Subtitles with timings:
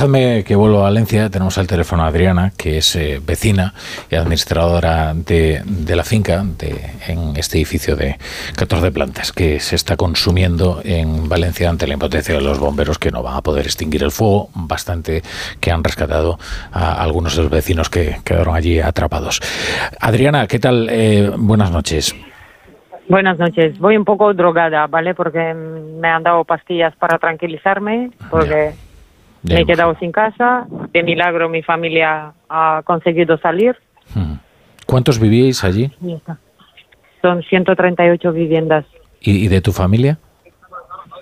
[0.00, 1.28] Déjame que vuelva a Valencia.
[1.28, 3.74] Tenemos al teléfono a Adriana, que es eh, vecina
[4.10, 5.62] y administradora de,
[5.94, 6.42] la finca
[7.06, 8.16] en este edificio de
[8.56, 13.10] 14 plantas que se está consumiendo en Valencia ante la impotencia de los bomberos que
[13.10, 14.48] no van a poder extinguir el fuego.
[14.54, 15.20] Bastante
[15.60, 16.38] que han rescatado
[16.72, 19.42] a algunos de los vecinos que quedaron allí atrapados.
[20.00, 20.88] Adriana, ¿qué tal?
[20.88, 22.16] Eh, buenas noches.
[23.06, 23.78] Buenas noches.
[23.78, 25.14] Voy un poco drogada, ¿vale?
[25.14, 28.72] Porque me han dado pastillas para tranquilizarme, porque
[29.42, 30.66] me he quedado sin casa.
[30.92, 33.76] De milagro mi familia ha conseguido salir.
[34.14, 34.34] Hmm.
[34.86, 35.90] ¿Cuántos vivíais allí?
[37.22, 38.84] Son 138 viviendas.
[39.20, 40.18] ¿Y, de tu familia?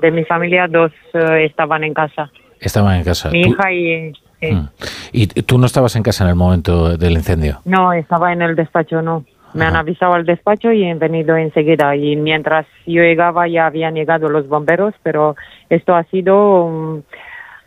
[0.00, 2.30] De mi familia dos eh, estaban en casa.
[2.60, 3.30] Estaban en casa.
[3.30, 4.12] Mi hija y...
[4.42, 4.68] Hmm.
[5.12, 7.60] ¿Y tú no estabas en casa en el momento del incendio?
[7.66, 9.24] No, estaba en el despacho, no.
[9.52, 11.96] Me han avisado al despacho y han venido enseguida.
[11.96, 15.36] Y mientras yo llegaba ya habían llegado los bomberos, pero
[15.68, 17.02] esto ha sido um,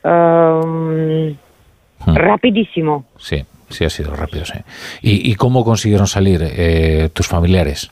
[0.03, 2.15] um, hmm.
[2.15, 3.05] rapidísimo.
[3.17, 4.59] Sí, sí ha sido rápido, sí.
[5.01, 7.91] ¿Y, cómo consiguieron salir eh, tus familiares?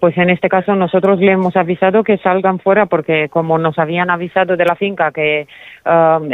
[0.00, 4.10] Pues en este caso nosotros le hemos avisado que salgan fuera porque como nos habían
[4.10, 5.48] avisado de la finca que
[5.84, 6.28] um,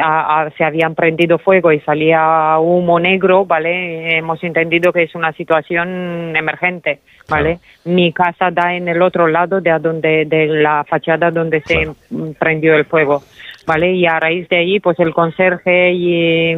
[0.56, 4.18] se habían prendido fuego y salía humo negro, ¿vale?
[4.18, 7.58] Hemos entendido que es una situación emergente, ¿vale?
[7.86, 11.88] Mi casa da en el otro lado de donde de la fachada donde se
[12.38, 13.22] prendió el fuego.
[13.66, 13.92] ¿Vale?
[13.92, 16.54] Y a raíz de ahí, pues el conserje y,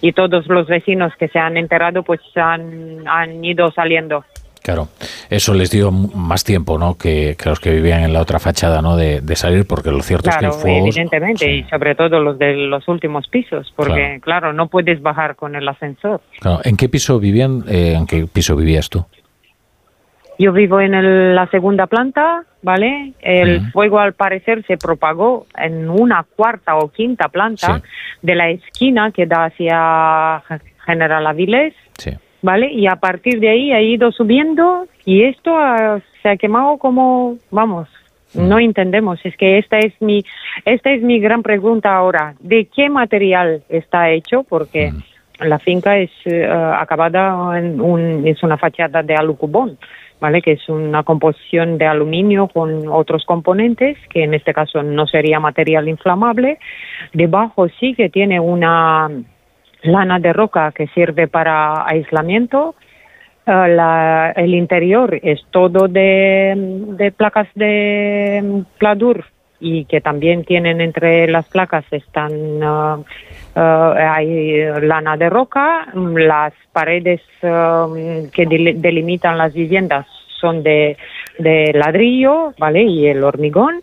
[0.00, 4.24] y todos los vecinos que se han enterado, pues han, han ido saliendo.
[4.62, 4.88] Claro,
[5.30, 6.96] eso les dio más tiempo, ¿no?
[6.96, 8.94] Que, los que vivían en la otra fachada, ¿no?
[8.96, 10.86] De, salir, porque lo cierto es que el fuego...
[10.86, 14.52] evidentemente, y sobre todo los de los últimos pisos, porque, claro.
[14.52, 16.20] no puedes bajar con el ascensor.
[16.64, 17.64] ¿En qué piso vivían?
[17.68, 19.04] Eh, ¿En qué piso vivías tú?
[20.40, 23.12] Yo vivo en la segunda planta, ¿vale?
[23.20, 27.82] El fuego al parecer se propagó en una cuarta o quinta planta
[28.22, 30.42] de la esquina que da hacia
[30.86, 31.74] General Avilés.
[31.98, 32.72] Sí ¿vale?
[32.72, 35.52] Y a partir de ahí ha ido subiendo y esto
[36.22, 37.88] se ha quemado como, vamos,
[38.34, 39.18] no entendemos.
[39.24, 40.24] Es que esta es mi,
[40.64, 42.34] esta es mi gran pregunta ahora.
[42.40, 44.44] ¿De qué material está hecho?
[44.44, 44.92] Porque
[45.40, 49.78] la finca es eh, acabada en un, es una fachada de alucubón.
[50.20, 50.42] ¿Vale?
[50.42, 55.40] que es una composición de aluminio con otros componentes, que en este caso no sería
[55.40, 56.58] material inflamable.
[57.14, 59.08] Debajo sí que tiene una,
[59.82, 62.74] lana de roca que sirve para aislamiento.
[63.46, 69.24] Eh, el interior es todo de, placas de pladur
[69.58, 73.04] y que también tienen entre las placas están eh,
[73.54, 80.06] hay lana de roca las paredes que delimitan las viviendas
[80.40, 80.96] son de,
[81.38, 83.82] de ladrillo vale y el hormigón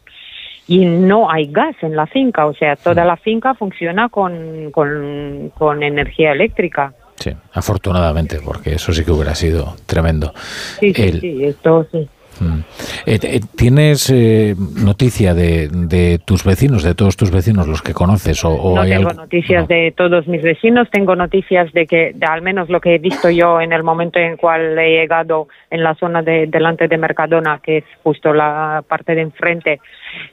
[0.67, 5.83] y no hay gas en la finca, o sea, toda la finca funciona con, con,
[5.83, 6.93] energía eléctrica.
[7.15, 10.33] Sí, afortunadamente, porque eso sí que hubiera sido tremendo.
[10.79, 12.07] Sí, sí, sí esto sí.
[12.39, 12.59] Mm.
[13.05, 17.93] Eh, eh, ¿Tienes eh, noticia de, de, tus vecinos, de todos tus vecinos, los que
[17.93, 18.43] conoces?
[18.45, 22.79] O, no tengo noticias de todos mis vecinos, tengo noticias de que, al menos lo
[22.79, 26.47] que he visto yo en el momento en cual he llegado en la zona de
[26.47, 29.79] delante de Mercadona, que es justo la parte de enfrente,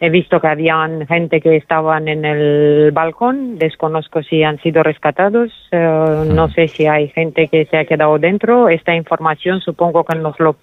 [0.01, 5.53] he visto que habían gente que estaban en el balcón, desconozco si han sido rescatados,
[5.73, 10.39] no sé si hay gente que se ha quedado dentro, esta información supongo que nos
[10.39, 10.57] lo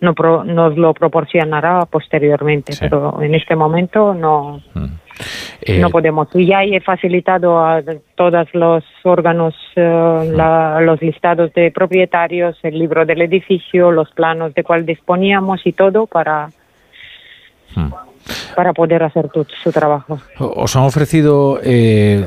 [0.00, 4.60] no nos lo proporcionará posteriormente, pero en este momento no.
[4.74, 4.84] Mm.
[5.80, 6.28] no eh, podemos.
[6.34, 7.82] Y ya he facilitado a
[8.14, 10.84] todos los órganos eh, mm.
[10.84, 16.06] los listados de propietarios, el libro del edificio, los planos de cuál disponíamos y todo
[16.06, 16.48] para,
[17.74, 17.90] mm.
[18.54, 19.28] para poder hacer
[19.62, 20.20] su trabajo.
[20.38, 22.24] ¿Os han ofrecido eh,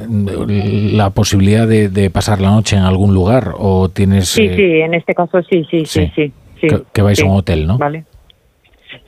[0.94, 4.28] la posibilidad de, pasar la noche en algún lugar o tienes...?
[4.28, 6.12] Sí, sí, en este caso sí, sí, sí.
[6.14, 6.34] sí
[6.68, 7.78] que, vais a un hotel, ¿no?
[7.78, 8.06] Vale.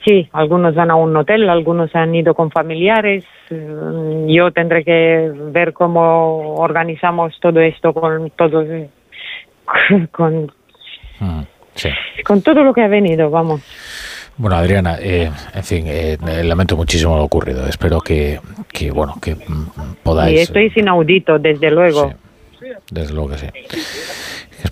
[0.04, 3.24] Sí, algunos van a un hotel, algunos han ido con familiares.
[3.50, 8.64] Mm, yo tendré que ver cómo organizamos todo esto con todo,
[10.10, 10.52] con,
[11.20, 11.40] mm,
[12.24, 13.62] con todo lo que ha venido, vamos.
[14.36, 17.66] Bueno, Adriana, eh, en fin, eh, lamento muchísimo lo ocurrido.
[17.68, 18.40] Espero que,
[18.72, 20.38] que bueno, que mm, podáis.
[20.38, 22.12] Y estoy sin audito, desde luego.
[22.90, 23.46] desde luego que sí.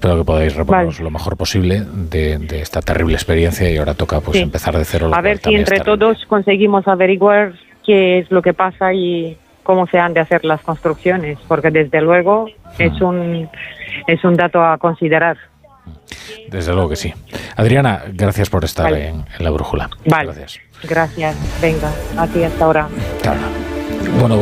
[0.03, 4.37] Espero que podáis reponeros lo mejor posible de, esta terrible experiencia y ahora toca pues
[4.41, 5.13] empezar de cero.
[5.15, 7.53] A ver si entre todos conseguimos averiguar
[7.87, 12.01] qué es lo que pasa y cómo se han de hacer las construcciones, porque desde
[12.01, 12.49] luego
[12.81, 13.05] es mm.
[13.05, 13.49] un
[14.09, 15.37] es un dato a considerar.
[16.49, 17.15] Desde luego que sí.
[17.55, 19.89] Adriana, gracias por estar en, la brújula.
[20.07, 20.33] Vale.
[20.33, 20.59] Gracias.
[20.83, 21.61] Gracias.
[21.63, 22.89] Venga, a ti hasta ahora.
[23.25, 23.72] Ahora.